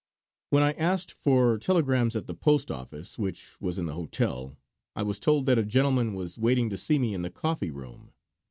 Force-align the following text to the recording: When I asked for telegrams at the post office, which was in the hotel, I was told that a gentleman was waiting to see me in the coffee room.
When 0.49 0.63
I 0.63 0.71
asked 0.71 1.11
for 1.11 1.59
telegrams 1.59 2.15
at 2.15 2.25
the 2.25 2.33
post 2.33 2.71
office, 2.71 3.19
which 3.19 3.51
was 3.61 3.77
in 3.77 3.85
the 3.85 3.93
hotel, 3.93 4.57
I 4.95 5.03
was 5.03 5.19
told 5.19 5.45
that 5.45 5.59
a 5.59 5.63
gentleman 5.63 6.15
was 6.15 6.39
waiting 6.39 6.71
to 6.71 6.75
see 6.77 6.97
me 6.97 7.13
in 7.13 7.21
the 7.21 7.29
coffee 7.29 7.69
room. 7.69 8.11